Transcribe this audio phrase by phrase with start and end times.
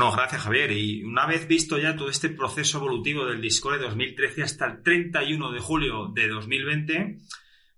[0.00, 0.72] Bueno, gracias Javier.
[0.72, 4.82] Y una vez visto ya todo este proceso evolutivo del Discord de 2013 hasta el
[4.82, 7.18] 31 de julio de 2020,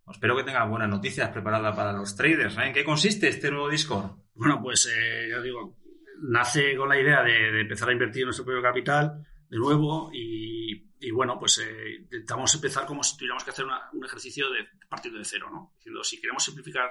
[0.08, 2.56] espero que tengas buenas noticias preparadas para los traders.
[2.58, 2.66] ¿eh?
[2.66, 4.12] ¿En qué consiste este nuevo Discord?
[4.36, 5.76] Bueno, pues eh, ya digo,
[6.20, 11.40] nace con la idea de, empezar a invertir nuestro propio capital de nuevo y, bueno,
[11.40, 15.48] pues eh, intentamos empezar como si tuviéramos que hacer un ejercicio de partir de cero,
[15.50, 15.72] ¿no?
[15.74, 16.88] Diciendo, si queremos simplificar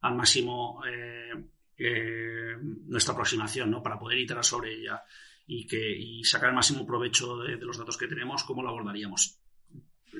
[0.00, 0.82] al máximo
[1.84, 3.82] eh, nuestra aproximación, ¿no?
[3.82, 5.02] Para poder iterar sobre ella
[5.46, 9.38] y, que, y sacar el máximo provecho de, los datos que tenemos, ¿cómo lo abordaríamos?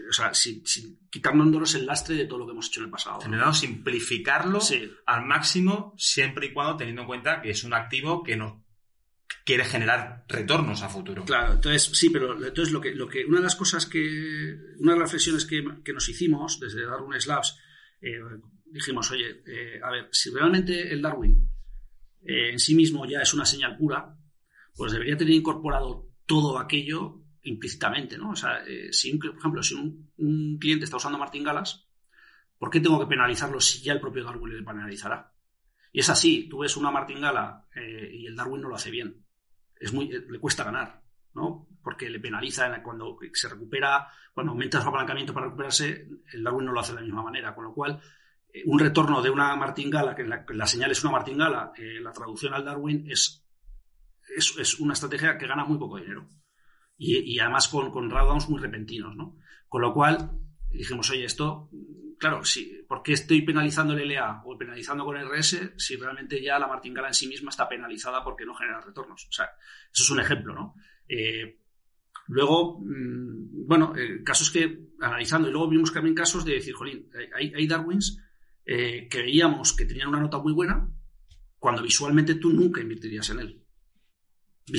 [0.09, 0.65] O sea, sin,
[1.11, 3.21] quitándonos el lastre de todo lo que hemos hecho en el pasado.
[3.29, 3.55] ¿no?
[3.55, 4.59] simplificarlo
[5.07, 8.55] al máximo, siempre y cuando teniendo en cuenta que es un activo que nos
[9.45, 11.25] quiere generar retornos a futuro.
[11.25, 14.95] Claro, entonces sí, pero entonces lo que, lo que una de las cosas que, una
[14.95, 17.59] de las reflexiones que, que nos hicimos desde Darwin Slabs,
[18.01, 18.19] eh,
[18.65, 21.52] dijimos, oye, eh, a ver, si realmente el Darwin
[22.25, 24.17] eh, en sí mismo ya es una señal pura,
[24.75, 28.31] pues debería tener incorporado todo aquello implícitamente, ¿no?
[28.31, 31.87] O sea, eh, si, por ejemplo, si un, cliente está usando martingalas,
[32.59, 35.33] ¿por qué tengo que penalizarlo si ya el propio Darwin le penalizará?
[35.93, 39.27] Y es así, tú ves una martingala eh, y el Darwin no lo hace bien.
[39.77, 41.03] Es muy, le cuesta ganar,
[41.35, 41.67] ¿no?
[41.83, 46.73] Porque le penaliza cuando se recupera, cuando aumenta su apalancamiento para recuperarse, el Darwin no
[46.73, 47.55] lo hace de la misma manera.
[47.55, 48.01] Con lo cual,
[48.67, 52.65] un retorno de una martingala, que la, señal es una martingala, eh, la traducción al
[52.65, 53.47] Darwin es,
[54.37, 56.29] es, una estrategia que gana muy poco dinero.
[56.99, 59.37] Y, además con, con muy repentinos, ¿no?
[59.69, 60.31] Con lo cual
[60.71, 61.69] dijimos, oye, esto,
[62.19, 66.41] claro, sí, ¿por qué estoy penalizando el LA o penalizando con el RS si realmente
[66.41, 69.27] ya la martingala en sí misma está penalizada porque no genera retornos?
[69.29, 69.47] O sea,
[69.93, 70.75] eso es un ejemplo, ¿no?
[71.09, 71.59] Eh,
[72.29, 77.11] luego, mm, bueno, eh, casos que, analizando, y luego vimos también casos de decir, jolín,
[77.35, 78.23] hay, hay Darwins
[78.65, 80.89] eh, que veíamos que tenían una nota muy buena,
[81.59, 83.63] cuando visualmente tú nunca invertirías en él.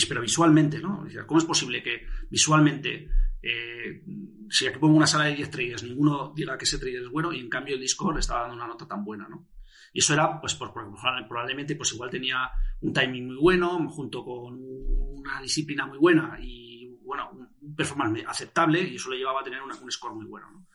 [0.08, 1.06] Pero visualmente, ¿no?
[1.26, 3.10] ¿Cómo es posible que visualmente,
[3.42, 4.04] eh,
[4.50, 7.34] si aquí pongo una sala de 10 traders, ninguno diga que ese trader es bueno
[7.34, 9.50] y en cambio el Discord estaba dando una nota tan buena, ¿no?
[9.92, 12.50] Y eso era, pues, probablemente, pues igual tenía
[12.82, 17.30] un timing muy bueno, junto con una disciplina muy buena y, bueno,
[17.62, 20.68] un performance aceptable y eso le llevaba a tener un score muy bueno, ¿no?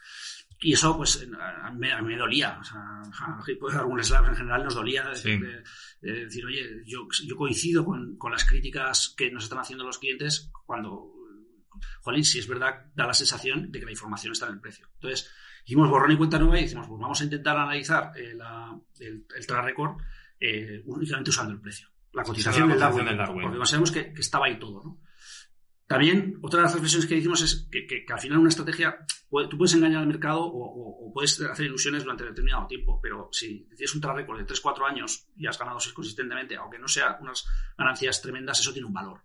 [0.60, 2.58] Y eso, pues, a mí, me dolía.
[2.60, 5.62] O sea, a algunos en general nos dolía de,
[6.00, 10.50] decir, oye, yo, yo coincido con, con, las críticas que nos están haciendo los clientes
[10.66, 11.12] cuando,
[12.00, 14.88] jolín, si es verdad, da la sensación de que la información está en el precio.
[14.94, 15.30] Entonces,
[15.64, 18.36] hicimos borrón y cuenta nueva y decimos, pues vamos a intentar analizar eh,
[19.00, 20.00] el, el track record
[20.40, 21.88] eh, únicamente usando el precio.
[22.12, 23.06] La cotización, del, Darwin,
[23.42, 25.00] Porque sabemos que, que estaba ahí todo, ¿no?
[25.88, 29.06] También, otra de las reflexiones que hicimos es que, al final una estrategia,
[29.49, 33.94] tú puedes engañar al mercado o, puedes hacer ilusiones durante determinado tiempo, pero si tienes
[33.94, 38.21] un track record de 3-4 años y has ganado consistentemente, aunque no sea unas ganancias
[38.21, 39.22] tremendas, eso tiene un valor.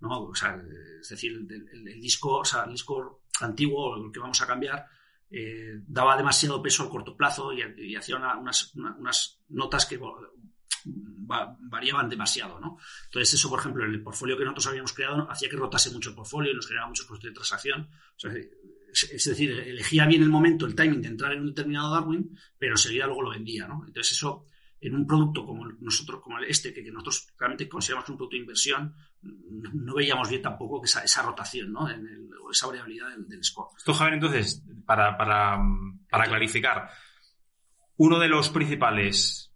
[0.00, 0.32] ¿no?
[0.32, 4.86] Es decir, el, disco, el disco antiguo, el que vamos a cambiar,
[5.30, 9.98] eh, daba demasiado peso al corto plazo y, hacía unas, unas, notas que
[10.86, 12.78] variaban demasiado, ¿no?
[13.06, 16.10] Entonces eso, por ejemplo, en el portfolio que nosotros habíamos creado hacía que rotase mucho
[16.10, 17.88] el portfolio y nos generaba muchos costes de transacción.
[18.92, 22.74] es, decir, elegía bien el momento, el timing de entrar en un determinado Darwin, pero
[22.74, 23.84] enseguida luego lo vendía, ¿no?
[23.86, 24.46] Entonces eso,
[24.80, 28.94] en un producto como nosotros, como este, que, nosotros realmente consideramos un producto de inversión,
[29.22, 31.90] no veíamos bien tampoco esa, esa rotación, ¿no?
[31.90, 33.70] En esa variabilidad del, score.
[33.76, 35.58] Esto, Javier, entonces, para, para,
[36.08, 36.88] para clarificar,
[37.96, 39.46] uno de los principales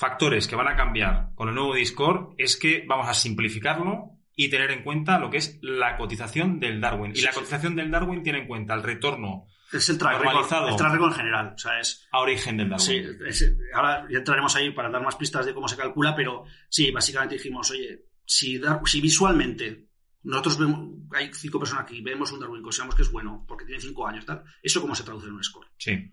[0.00, 4.48] factores que van a cambiar con el nuevo Discord es que vamos a simplificarlo y
[4.48, 7.12] tener en cuenta lo que es la cotización del Darwin.
[7.14, 11.02] y la cotización del Darwin tiene en cuenta el retorno es el track normalizado el
[11.04, 11.52] en general.
[11.54, 13.18] O sea, es, a origen del Darwin.
[13.30, 13.44] Sí,
[13.74, 17.34] ahora ya entraremos ahí para dar más pistas de cómo se calcula, pero sí, básicamente
[17.34, 19.90] dijimos, oye, si, si visualmente
[20.22, 23.80] nosotros vemos, hay cinco personas aquí, vemos un Darwin, consideramos que es bueno, porque tiene
[23.80, 25.68] cinco años, tal, ¿eso cómo se traduce en un score?
[25.76, 26.10] Sí.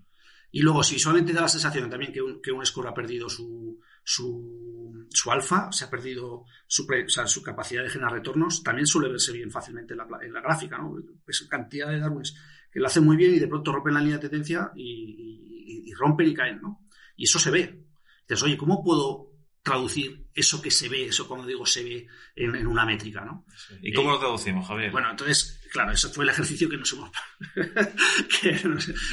[0.51, 3.29] Y luego, si visualmente da la sensación también que un, que un score ha perdido
[3.29, 8.87] su, su, su alfa, se ha perdido su, sea, su capacidad de generar retornos, también
[8.87, 10.95] suele verse bien fácilmente en la, en la gráfica, ¿no?
[11.27, 12.35] Es cantidad de Darwins
[12.71, 16.27] que lo hacen muy bien y de pronto rompen la línea de tendencia y rompen
[16.27, 16.87] y caen, ¿no?
[17.15, 17.83] Y eso se ve.
[18.27, 19.26] Dices, oye, ¿cómo puedo
[19.67, 23.45] traducir eso que se ve, eso cuando digo se ve en, en una métrica, ¿no?
[23.81, 24.91] ¿Y cómo eh, lo traducimos, Javier?
[24.91, 27.11] Bueno, entonces, claro, eso fue el ejercicio que nos hemos,
[28.41, 28.51] que,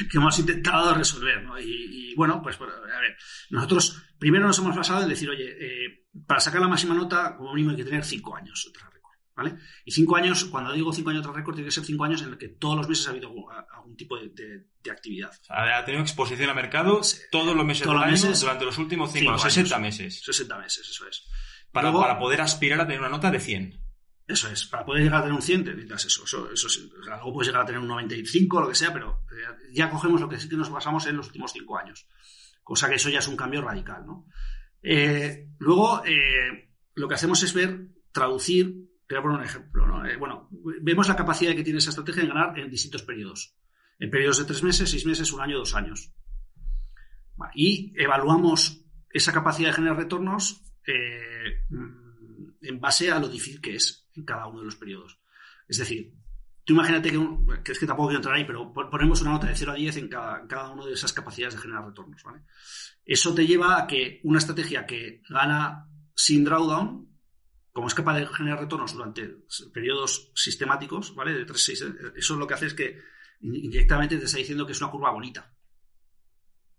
[0.09, 1.59] que, hemos intentado resolver, ¿no?
[1.59, 3.17] Y, y, bueno, pues, a ver,
[3.49, 7.53] nosotros primero nos hemos basado en decir, oye, eh, para sacar la máxima nota, como
[7.53, 8.89] mínimo hay que tener cinco años otra
[9.35, 9.57] ¿Vale?
[9.83, 12.29] Y cinco años, cuando digo cinco años tras récord, tiene que ser cinco años en
[12.29, 13.33] el que todos los meses ha habido
[13.73, 15.31] algún tipo de, de, de actividad.
[15.49, 17.01] Ha tenido exposición a mercado
[17.31, 20.21] todos los meses todos del los año meses, durante los últimos cinco, años, 60 meses.
[20.23, 21.27] 60 meses, eso es.
[21.71, 23.85] Para, Luego, para poder aspirar a tener una nota de 100.
[24.27, 26.23] Eso es, para poder llegar a tener un 100 necesitas eso.
[26.23, 29.25] eso, eso es, luego puedes llegar a tener un 95 o lo que sea, pero
[29.31, 32.07] eh, ya cogemos lo que sí que nos basamos en los últimos cinco años.
[32.63, 34.25] Cosa que eso ya es un cambio radical, ¿no?
[34.81, 38.75] Eh, luego, eh, lo que hacemos es ver, traducir
[39.07, 40.05] te voy a poner un ejemplo.
[40.05, 40.49] Eh, bueno,
[40.81, 43.55] vemos la capacidad que tiene esa estrategia de ganar en distintos periodos.
[43.99, 46.11] En periodos de tres meses, seis meses, un año, dos años.
[47.53, 51.61] Y evaluamos esa capacidad de generar retornos eh,
[52.61, 55.19] en base a lo difícil que es en cada uno de los periodos.
[55.67, 56.13] Es decir,
[56.63, 59.47] tú imagínate que, un, que es que tampoco quiero entrar ahí, pero ponemos una nota
[59.47, 62.23] de 0 a 10 en cada, en cada una de esas capacidades de generar retornos.
[63.05, 67.14] Eso te lleva a que una estrategia que gana sin drawdown
[67.75, 69.35] como es capaz de generar retornos durante
[69.73, 71.33] periodos sistemáticos, ¿vale?
[71.33, 71.85] De 3, 6,
[72.15, 73.01] eso lo que hace es que
[73.41, 75.53] indirectamente te está diciendo que es una curva bonita.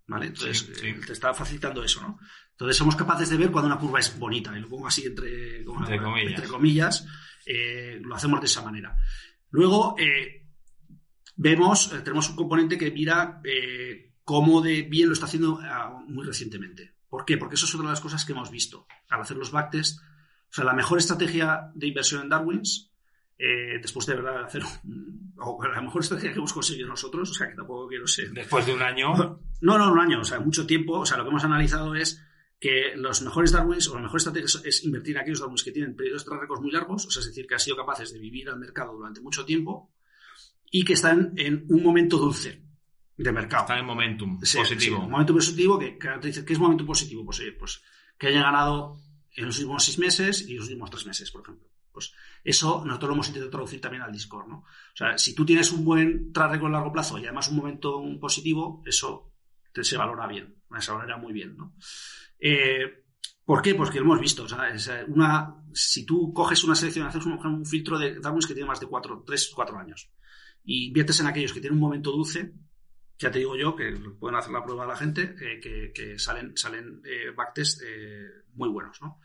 [0.07, 0.29] ¿Vale?
[0.29, 0.95] Entonces, sí, sí.
[1.07, 2.19] te está facilitando eso, ¿no?
[2.53, 5.59] Entonces, somos capaces de ver cuando una curva es bonita, y lo pongo así entre,
[5.59, 7.07] entre comillas, entre comillas
[7.45, 8.97] eh, lo hacemos de esa manera.
[9.51, 10.47] Luego, eh,
[11.37, 16.01] vemos, eh, tenemos un componente que mira eh, cómo de bien lo está haciendo uh,
[16.09, 16.97] muy recientemente.
[17.07, 17.37] ¿Por qué?
[17.37, 18.87] Porque eso es otra de las cosas que hemos visto.
[19.11, 20.03] Al hacer los backtests,
[20.57, 22.91] sea, la mejor estrategia de inversión en Darwins,
[23.39, 24.63] eh, después de verdad hacer,
[25.39, 28.31] o la mejor estrategia que hemos conseguido nosotros, o sea, que tampoco quiero ser.
[28.31, 29.15] Después de un año.
[29.61, 31.01] No, no, un año, o sea, mucho tiempo.
[31.01, 32.23] O sea, lo que hemos analizado es
[32.59, 35.95] que los mejores Darwins, o la mejor estrategia es invertir en aquellos Darwins que tienen
[35.95, 38.59] periodos trágicos muy largos, o sea, es decir, que han sido capaces de vivir al
[38.59, 39.93] mercado durante mucho tiempo
[40.71, 42.63] y que están en un momento dulce
[43.17, 43.65] de mercado.
[43.65, 44.97] Están en momentum sí, positivo.
[44.97, 47.25] Sí, un momento positivo que, que te dice, ¿qué es momento positivo?
[47.25, 47.83] Pues, oye, pues
[48.19, 48.99] que hayan ganado
[49.37, 51.69] en los últimos seis meses y los últimos tres meses, por ejemplo.
[51.93, 52.13] Pues
[52.45, 54.59] eso nosotros lo hemos intentado traducir también al Discord, ¿no?
[54.59, 58.03] O sea, si tú tienes un buen record a largo plazo y además un momento
[58.21, 59.33] positivo, eso
[59.73, 61.75] te, se valora bien, se valora muy bien, ¿no?
[62.39, 63.05] Eh,
[63.47, 63.75] ¿Por qué?
[63.77, 64.43] Pues que lo hemos visto.
[64.43, 68.55] O sea, es una, si tú coges una selección, haces un, filtro de Darwins que
[68.55, 70.11] tiene más de cuatro, tres, cuatro años
[70.65, 72.53] y inviertes en aquellos que tienen un momento dulce,
[73.19, 76.19] ya te digo yo que pueden hacer la prueba a la gente, eh, que, que,
[76.19, 79.21] salen, salen eh, backtests eh, muy buenos, ¿no?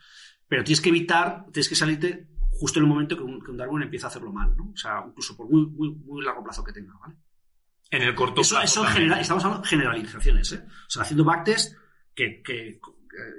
[0.48, 3.56] Pero tienes que evitar, tienes que salirte justo en el momento que un, que un
[3.56, 4.70] Darwin empieza a hacerlo mal, ¿no?
[4.72, 7.16] O sea, incluso por muy, muy, muy largo plazo que tenga, ¿vale?
[7.90, 8.86] En el corto eso, plazo.
[8.86, 10.64] Eso estamos hablando de generalizaciones, ¿eh?
[10.66, 11.76] O sea, haciendo backtests
[12.14, 12.80] que, que,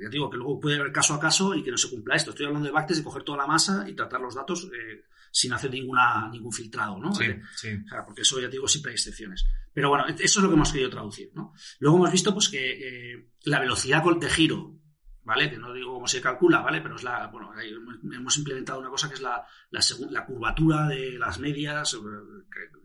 [0.02, 2.30] ya digo, que luego puede haber caso a caso y que no se cumpla esto.
[2.30, 5.52] Estoy hablando de backtests de coger toda la masa y tratar los datos eh, sin
[5.54, 7.14] hacer ninguna, ningún filtrado, ¿no?
[7.16, 7.70] Sí, sí.
[7.86, 9.46] O sea, porque eso, ya te digo, siempre hay excepciones.
[9.74, 11.54] Pero bueno, eso es lo que hemos querido traducir, ¿no?
[11.80, 14.80] Luego hemos visto, pues, que eh, la velocidad de giro,
[15.24, 15.50] ¿vale?
[15.50, 16.82] Que no digo cómo se calcula, ¿vale?
[16.82, 21.18] Pero es la, bueno, hemos implementado una cosa que es la, la, la curvatura de
[21.18, 21.98] las medias,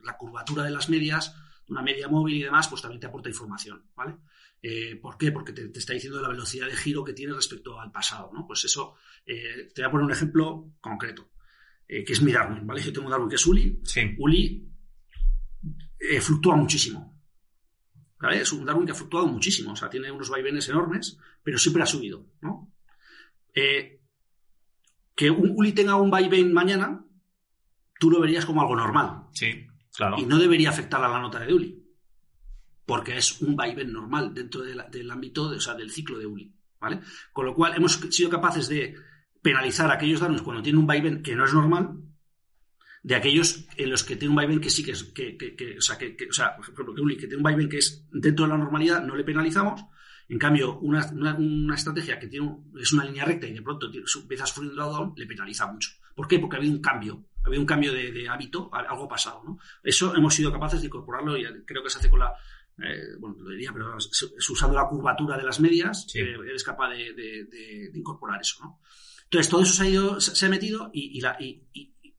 [0.03, 1.35] la curvatura de las medias,
[1.69, 4.17] una media móvil y demás, pues también te aporta información, ¿vale?
[4.63, 5.31] Eh, ¿Por qué?
[5.31, 8.47] Porque te, te, está diciendo la velocidad de giro que tienes respecto al pasado, ¿no?
[8.47, 8.95] Pues eso,
[9.27, 11.31] eh, te voy a poner un ejemplo concreto,
[11.87, 12.83] eh, que es mi Darwin, ¿vale?
[12.83, 13.81] Yo tengo un Darwin que es Uli.
[13.85, 14.15] Sí.
[14.19, 14.69] Uli
[15.99, 17.17] eh, fluctúa muchísimo.
[18.21, 18.41] ¿Vale?
[18.41, 21.83] Es un Darwin que ha fluctuado muchísimo, o sea, tiene unos vaivenes enormes, pero siempre
[21.83, 22.73] ha subido, ¿no?
[23.55, 24.01] Eh,
[25.15, 27.05] que un Uli tenga un vaivén mañana,
[27.99, 29.29] tú lo verías como algo normal.
[29.33, 30.17] Sí, claro.
[30.19, 31.89] Y no debería afectar a la nota de Uli
[32.89, 36.19] porque es un vaivén normal dentro de la, del ámbito, de, o sea, del ciclo
[36.19, 37.01] de Uli, ¿vale?
[37.35, 38.95] Con lo cual hemos sido capaces de
[39.43, 41.91] penalizar a aquellos Darwins cuando tienen un vaivén que no es normal,
[43.03, 45.79] de aquellos en los que tiene un vaivén que sí que es, que, que, que
[45.79, 48.51] o sea, que, o sea, por ejemplo, que tiene un vaivén que es dentro de
[48.51, 49.85] la normalidad, no le penalizamos,
[50.29, 53.91] en cambio, una, una, una estrategia que tiene es una línea recta y de pronto
[53.91, 55.91] tiene, empieza a sufrir un drawdown, le penaliza mucho.
[56.15, 56.39] ¿Por qué?
[56.39, 59.59] Porque ha habido un cambio, ha habido un cambio de, de hábito, algo pasado, ¿no?
[59.83, 62.33] Eso hemos sido capaces de incorporarlo y creo que se hace con la,
[62.79, 66.19] eh, bueno, lo diría, pero es, usando la curvatura de las medias, Sí.
[66.21, 68.81] eh, eres capaz de, de, de, de incorporar eso, ¿no?
[69.25, 71.63] Entonces, todo eso se ha, ido, se, ha metido y, y, la, y,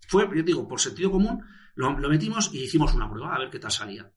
[0.10, 3.52] fue, yo digo, por sentido común, lo, lo, metimos y hicimos una prueba a ver
[3.52, 4.12] qué tal salía.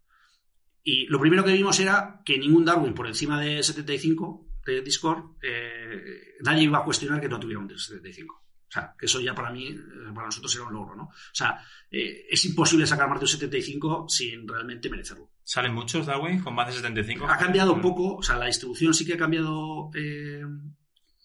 [0.82, 5.36] Y lo primero que vimos era que ningún Darwin por encima de 75 de Discord,
[5.42, 8.34] eh, nadie iba a cuestionar que no tuviera un 75.
[8.34, 9.78] O sea, que eso ya para mí, eh,
[10.14, 11.02] para nosotros era un logro, ¿no?
[11.04, 15.30] O sea, eh, es imposible sacar más de un 75 sin realmente merecerlo.
[15.44, 17.26] ¿Salen muchos Darwin con más de 75?
[17.28, 19.90] Ha cambiado un poco, o sea, la distribución sí que ha cambiado.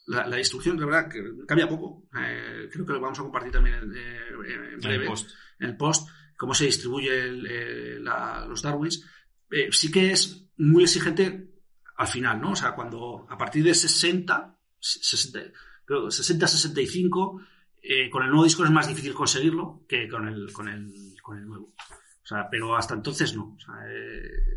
[0.08, 2.08] La, distribución, de verdad, que cambia poco.
[2.12, 4.76] creo que lo vamos a compartir también en, breve.
[4.82, 5.32] En el post.
[5.60, 9.06] En el post, cómo se distribuye los Darwins.
[9.72, 11.54] sí que es muy exigente
[11.98, 12.52] al final, ¿no?
[12.52, 15.40] O sea, cuando a partir de 60, 60
[15.88, 17.46] 60-65,
[17.82, 21.38] eh, con el nuevo disco es más difícil conseguirlo que con el, con el, con
[21.38, 21.74] el nuevo.
[22.24, 23.56] O sea, pero hasta entonces no.
[23.56, 23.76] O sea,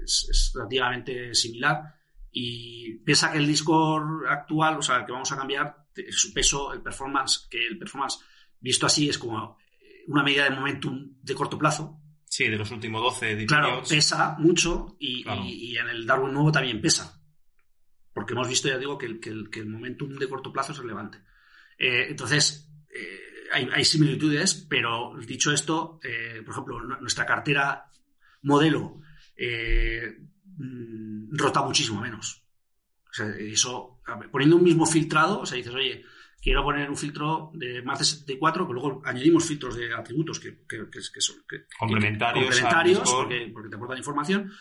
[0.02, 1.99] es, relativamente similar.
[2.32, 6.72] Y piensa que el disco actual, o sea, el que vamos a cambiar, su peso,
[6.72, 8.20] el performance, que el performance
[8.60, 9.58] visto así es como
[10.06, 12.00] una medida de momentum de corto plazo.
[12.24, 16.80] Sí, de los últimos 12 Claro, pesa mucho y, y, en el Darwin nuevo también
[16.80, 17.20] pesa
[18.12, 21.18] porque hemos visto, ya digo, que el, que el, momentum de corto plazo es relevante.
[21.78, 23.20] Eh, entonces, eh,
[23.52, 27.86] hay, similitudes, pero dicho esto, eh, por ejemplo, nuestra cartera
[28.42, 29.00] modelo
[30.60, 32.42] mm, rota muchísimo menos.
[33.10, 34.00] O sea, eso,
[34.30, 36.04] poniendo un mismo filtrado, o sea, dices, oye,
[36.40, 40.58] quiero poner un filtro de más de 74, que luego añadimos filtros de atributos que,
[41.18, 41.36] son
[41.78, 44.52] complementarios, complementarios porque, porque, te aportan información,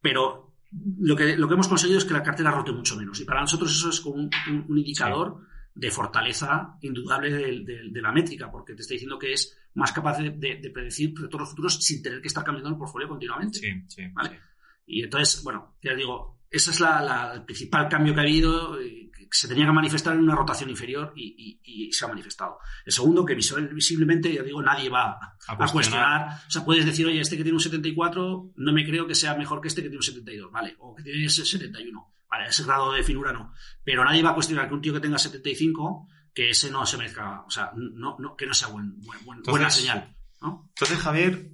[0.00, 0.54] pero
[0.98, 3.20] lo que, lo que hemos conseguido es que la cartera rote mucho menos.
[3.20, 4.30] Y para nosotros eso es como un,
[4.68, 5.40] indicador
[5.74, 10.70] de fortaleza indudable de, la métrica, porque te está diciendo que es más capaz de,
[10.72, 13.58] predecir retornos futuros sin tener que estar cambiando el portfolio continuamente.
[13.58, 14.40] Sí, sí, ¿vale?
[14.86, 19.10] Y entonces, bueno, ya digo, ese es la, el principal cambio que ha habido, eh,
[19.12, 22.58] que se tenía que manifestar en una rotación inferior y, se ha manifestado.
[22.84, 26.42] El segundo, que visiblemente, ya digo, nadie va a, cuestionar.
[26.46, 29.34] O sea, puedes decir, oye, este que tiene un 74, no me creo que sea
[29.34, 30.76] mejor que este que tiene un 72, ¿vale?
[30.80, 32.14] O que tiene ese 71.
[32.28, 33.52] Vale, ese grado de finura no.
[33.84, 36.98] Pero nadie va a cuestionar que un tío que tenga 75, que ese no se
[36.98, 39.00] merezca, o sea, no, no, que no sea buen,
[39.44, 40.14] buena señal.
[40.42, 40.66] ¿no?
[40.68, 41.50] Entonces, Javier,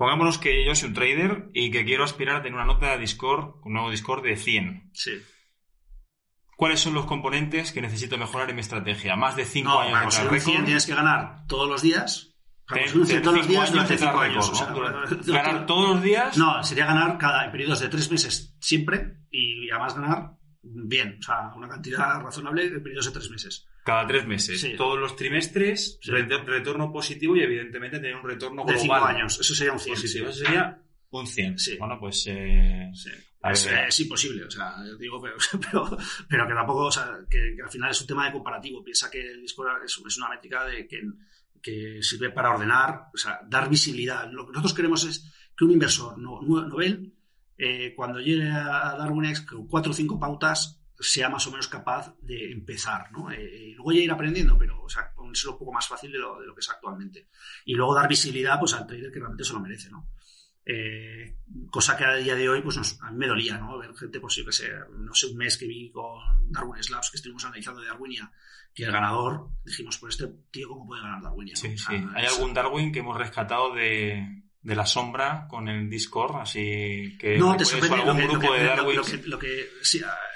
[0.00, 2.96] Pongámonos que yo soy un trader y que quiero aspirar a tener una nota de
[2.96, 4.92] Discord, un nuevo Discord de 100.
[4.94, 5.10] Sí.
[6.56, 9.14] ¿Cuáles son los componentes que necesito mejorar en mi estrategia?
[9.14, 12.34] Más de 5 años de 100 tienes que ganar todos los días.
[12.66, 14.66] todos los días durante 5 años.
[15.26, 16.34] ¿Ganar todos los días?
[16.38, 20.30] No, sería ganar cada, en periodos de 3 meses siempre y además ganar
[20.62, 23.68] bien, o sea, una cantidad razonable en periodos de 3 meses.
[23.90, 24.76] Cada tres meses.
[24.76, 28.74] Todos los trimestres, retorno positivo y evidentemente tener un retorno global.
[28.76, 29.94] De cinco años, eso sería un 100.
[29.96, 30.80] Positivo, eso sería
[31.10, 31.56] un 100.
[31.80, 32.24] Bueno, pues...
[32.28, 32.92] Eh,
[33.42, 35.20] es, imposible, o sea, digo,
[35.60, 38.84] pero, pero, que tampoco, o sea, que, al final es un tema de comparativo.
[38.84, 41.02] Piensa que el Discord es, es una métrica de que,
[41.60, 44.30] que, sirve para ordenar, o sea, dar visibilidad.
[44.30, 47.12] Lo que nosotros queremos es que un inversor no, novel,
[47.58, 52.14] eh, cuando llegue a Darwinex con cuatro o cinco pautas, sea más o menos capaz
[52.20, 53.30] de empezar, ¿no?
[53.30, 56.40] Eh, luego ya ir aprendiendo, pero o sea, ponérselo un poco más fácil de lo,
[56.40, 57.28] de lo, que es actualmente.
[57.64, 60.08] Y luego dar visibilidad pues, al trader que realmente se lo merece, ¿no?
[60.64, 61.38] Eh,
[61.70, 63.78] cosa que a día de hoy, pues a mí me dolía, ¿no?
[63.78, 67.10] Ver gente, pues yo que sé, no sé, un mes que vi con Darwin Slabs,
[67.10, 68.30] que estuvimos analizando de Darwinia,
[68.74, 71.56] que el ganador, dijimos, pues este tío, ¿cómo puede ganar Darwinia?
[71.56, 71.94] Sí, sí.
[72.14, 77.38] ¿Hay algún Darwin que hemos rescatado de, de la sombra con el Discord, así que
[77.38, 79.00] no, te sorprende algún grupo de Darwin.
[79.24, 79.70] Lo que,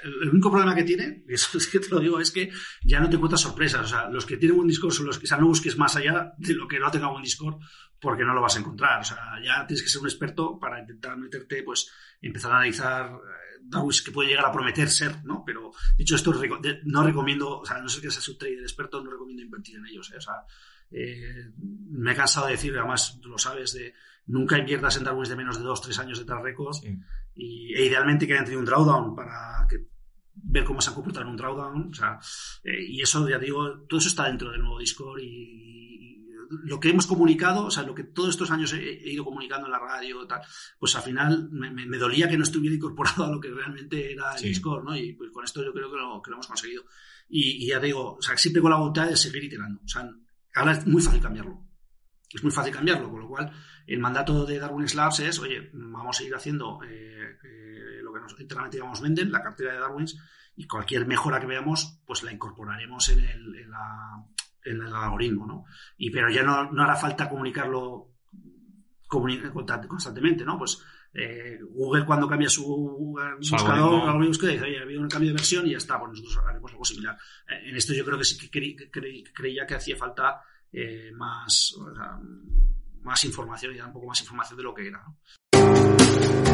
[0.02, 2.50] el único problema que tiene, eso es que te lo digo, es que
[2.82, 3.84] ya no te encuentras sorpresas.
[3.84, 5.96] O sea, los que tienen un Discord son los que, o sea, no busques más
[5.96, 7.56] allá de lo que no tenga un Discord,
[8.00, 9.00] porque no lo vas a encontrar.
[9.00, 11.90] O sea, ya tienes que ser un experto para intentar meterte, pues,
[12.22, 13.10] empezar a analizar
[13.68, 15.42] Darwin que puede llegar a prometer ser, ¿no?
[15.44, 16.32] Pero dicho esto,
[16.84, 19.86] no recomiendo, o sea, no sé que seas un trader experto, no recomiendo invertir en
[19.86, 20.10] ellos.
[20.12, 20.16] ¿eh?
[20.18, 20.44] O sea,
[20.90, 23.94] eh, me he cansado de decir, además tú lo sabes, de
[24.26, 26.76] nunca inviertas en Darwins de menos de 2-3 años de track record
[27.34, 29.86] y, e idealmente que hayan tenido un drawdown para que,
[30.36, 31.90] ver cómo se han comportado en un drawdown.
[31.90, 32.18] O sea,
[32.62, 35.83] eh, y eso, ya digo, todo eso está dentro del nuevo Discord y,
[36.50, 39.72] lo que hemos comunicado, o sea, lo que todos estos años he, ido comunicando en
[39.72, 40.42] la radio, tal,
[40.78, 44.42] pues al final me, dolía que no estuviera incorporado a lo que realmente era el
[44.42, 44.96] Discord, ¿no?
[44.96, 46.84] Y pues con esto yo creo que lo, que lo hemos conseguido.
[47.28, 49.80] Y, y, ya digo, o sea, siempre con la voluntad de seguir iterando.
[49.84, 50.10] O sea,
[50.54, 51.64] ahora es muy fácil cambiarlo.
[52.34, 53.52] Es muy fácil cambiarlo, con lo cual
[53.86, 58.20] el mandato de Darwin Labs es, oye, vamos a ir haciendo eh, eh, lo que
[58.20, 60.18] nos, internamente llamamos venden, la cartera de Darwins,
[60.56, 64.24] y cualquier mejora que veamos, pues la incorporaremos en el, en la,
[64.64, 65.64] el algoritmo, ¿no?
[65.96, 68.10] Y, pero ya no, no hará falta comunicarlo
[69.06, 70.58] constantemente, ¿no?
[70.58, 72.64] Pues eh, Google cuando cambia su
[73.38, 76.38] buscador, algoritmo dice, oye, ha habido un cambio de versión y ya está, pues nosotros
[76.48, 77.16] haremos algo similar.
[77.48, 78.90] en esto yo creo que sí que
[79.32, 80.40] creía que hacía falta
[81.14, 81.76] más,
[83.02, 85.00] más información y dar un poco más información de lo que era.
[85.02, 86.53] ¿no?